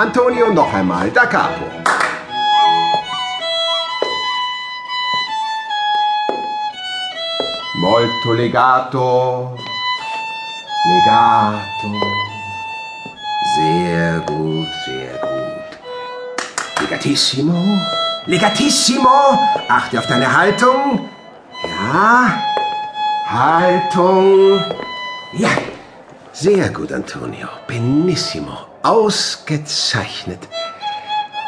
[0.00, 1.64] Antonio noch einmal, da capo.
[7.74, 9.56] Molto legato,
[10.86, 11.90] legato.
[13.56, 15.78] Sehr gut, sehr gut.
[16.80, 17.80] Legatissimo,
[18.26, 19.08] legatissimo.
[19.68, 21.08] Achte auf deine Haltung.
[21.64, 22.40] Ja,
[23.26, 24.62] Haltung.
[25.32, 25.50] Ja,
[26.32, 27.48] sehr gut, Antonio.
[27.66, 28.67] Benissimo.
[28.82, 30.38] Ausgezeichnet.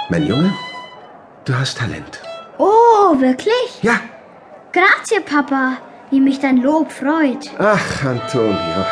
[0.08, 0.52] Mein Junge,
[1.44, 2.20] du hast Talent.
[2.58, 3.82] Oh, wirklich?
[3.82, 4.00] Ja.
[4.72, 5.76] Grazie, Papa.
[6.10, 7.50] Wie mich dein Lob freut.
[7.58, 8.84] Ach, Antonio.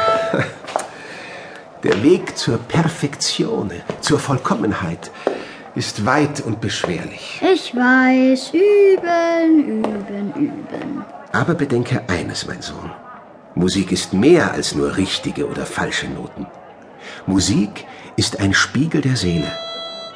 [1.83, 3.71] Der Weg zur Perfektion,
[4.01, 5.11] zur Vollkommenheit
[5.75, 7.41] ist weit und beschwerlich.
[7.43, 11.05] Ich weiß, üben, üben, üben.
[11.33, 12.91] Aber bedenke eines, mein Sohn.
[13.55, 16.47] Musik ist mehr als nur richtige oder falsche Noten.
[17.27, 17.85] Musik
[18.19, 19.51] ist ein Spiegel der Seele.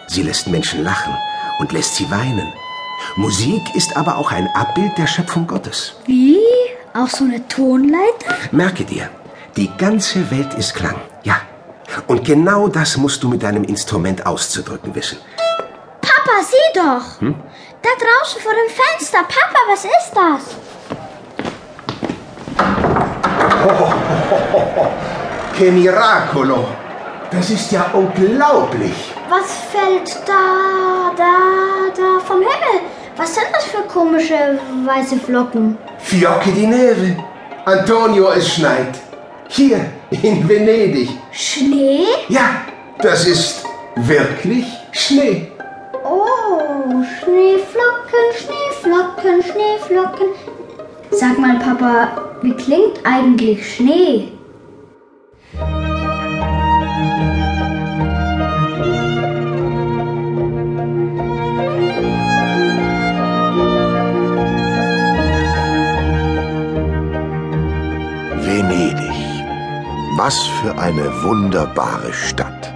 [0.08, 1.14] Sie lässt Menschen lachen
[1.60, 2.52] und lässt sie weinen.
[3.16, 5.94] Musik ist aber auch ein Abbild der Schöpfung Gottes.
[6.06, 6.38] Wie?
[6.94, 8.34] Auch so eine Tonleiter?
[8.50, 9.08] Merke dir,
[9.56, 11.36] die ganze Welt ist Klang, ja.
[12.08, 15.18] Und genau das musst du mit deinem Instrument auszudrücken wissen.
[16.00, 17.20] Papa, sieh doch!
[17.20, 17.34] Hm?
[17.82, 19.18] Da draußen vor dem Fenster.
[19.18, 20.42] Papa, was ist das?
[25.56, 26.81] Che miracolo!
[27.32, 28.92] Das ist ja unglaublich.
[29.30, 32.82] Was fällt da, da, da vom Himmel?
[33.16, 35.78] Was sind das für komische weiße Flocken?
[35.98, 37.16] Fiocchi di neve.
[37.64, 39.00] Antonio, es schneit.
[39.48, 39.80] Hier
[40.10, 41.08] in Venedig.
[41.30, 42.04] Schnee?
[42.28, 42.62] Ja,
[43.00, 43.64] das ist
[43.96, 45.50] wirklich Schnee.
[46.04, 50.28] Oh, Schneeflocken, Schneeflocken, Schneeflocken.
[51.10, 52.08] Sag mal, Papa,
[52.42, 54.31] wie klingt eigentlich Schnee?
[70.24, 72.72] Was für eine wunderbare Stadt.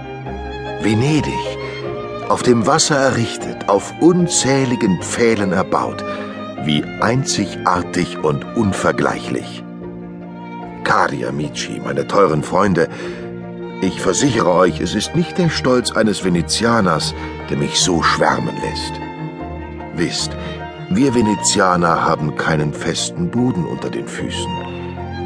[0.81, 1.57] Venedig,
[2.27, 6.03] auf dem Wasser errichtet, auf unzähligen Pfählen erbaut,
[6.65, 9.63] wie einzigartig und unvergleichlich.
[10.83, 12.89] Cari amici, meine teuren Freunde,
[13.79, 17.15] ich versichere euch, es ist nicht der Stolz eines Venezianers,
[17.49, 18.99] der mich so schwärmen lässt.
[19.95, 20.35] Wisst,
[20.89, 24.76] wir Venezianer haben keinen festen Boden unter den Füßen.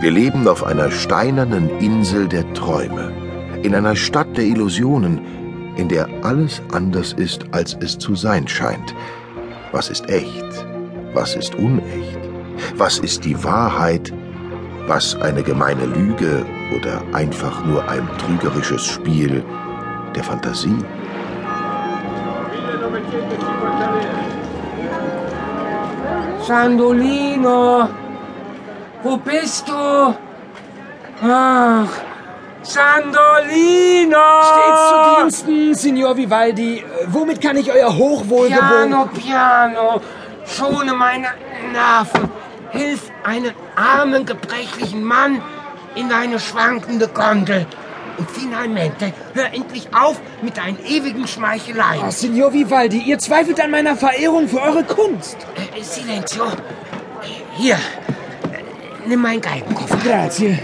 [0.01, 3.13] Wir leben auf einer steinernen Insel der Träume,
[3.61, 5.21] in einer Stadt der Illusionen,
[5.75, 8.95] in der alles anders ist, als es zu sein scheint.
[9.71, 10.65] Was ist echt?
[11.13, 12.17] Was ist unecht?
[12.77, 14.11] Was ist die Wahrheit?
[14.87, 19.43] Was eine gemeine Lüge oder einfach nur ein trügerisches Spiel
[20.15, 20.83] der Fantasie?
[26.47, 27.87] Sandolino,
[29.03, 30.15] wo bist du?
[31.23, 31.87] Ach,
[32.63, 34.17] Sandolino!
[34.43, 36.83] Stets zu Diensten, Signor Vivaldi.
[37.07, 38.89] Womit kann ich euer Hochwohlgeboren...
[38.89, 40.01] Piano, piano,
[40.45, 41.27] schone meine
[41.71, 42.29] Nerven.
[42.71, 45.41] Hilf einen armen, gebrechlichen Mann
[45.95, 47.65] in deine schwankende Gondel.
[48.17, 52.03] Und finalmente, hör endlich auf mit deinen ewigen Schmeicheleien.
[52.07, 55.37] Oh, Signor Vivaldi, ihr zweifelt an meiner Verehrung für eure Kunst.
[55.75, 56.45] Äh, Silenzio.
[57.53, 57.77] Hier,
[59.07, 59.97] nimm meinen Geigenkoffer.
[59.97, 60.59] Grazie.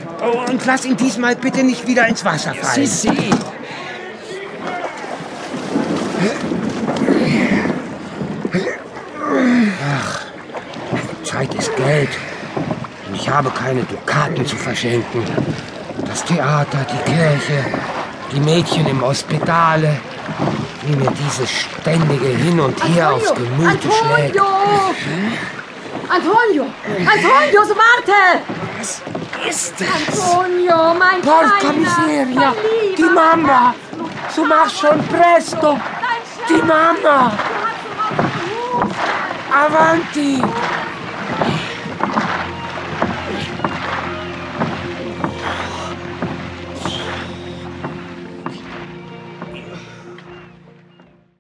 [0.50, 2.88] Und lass ihn diesmal bitte nicht wieder ins Wasser fallen.
[2.88, 3.32] Si, si.
[11.24, 12.10] Zeit ist Geld.
[13.08, 15.24] Und ich habe keine Dukaten zu verschenken.
[16.06, 17.66] Das Theater, die Kirche,
[18.32, 19.98] die Mädchen im Hospitale,
[20.84, 24.36] wie mir dieses ständige Hin und Her aufs Gemüte schlägt.
[26.10, 26.66] Antonio!
[27.06, 28.42] Antonio, so warte!
[28.78, 29.02] Was
[29.48, 29.88] ist das?
[29.90, 31.74] Antonio, mein Porca Kleiner!
[31.74, 32.54] miseria!
[32.54, 33.76] mein Die lieber Mama!
[34.36, 35.74] So mach schon presto!
[35.74, 37.32] Dein Schatz, Die Mama!
[37.32, 38.90] du hast so was Ruhe.
[39.66, 40.42] Avanti!